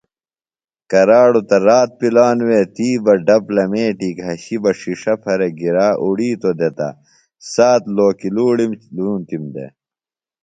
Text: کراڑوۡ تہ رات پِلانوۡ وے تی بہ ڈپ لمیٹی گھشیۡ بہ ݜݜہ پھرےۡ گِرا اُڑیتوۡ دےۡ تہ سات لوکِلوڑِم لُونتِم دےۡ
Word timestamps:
کراڑوۡ 0.91 1.45
تہ 1.49 1.57
رات 1.67 1.89
پِلانوۡ 1.99 2.45
وے 2.47 2.61
تی 2.75 2.89
بہ 3.03 3.13
ڈپ 3.25 3.45
لمیٹی 3.55 4.09
گھشیۡ 4.21 4.59
بہ 4.61 4.71
ݜݜہ 4.79 5.13
پھرےۡ 5.23 5.53
گِرا 5.59 5.87
اُڑیتوۡ 6.01 6.55
دےۡ 6.59 6.73
تہ 6.77 6.87
سات 7.53 7.81
لوکِلوڑِم 7.95 8.71
لُونتِم 8.95 9.43
دےۡ 9.53 9.71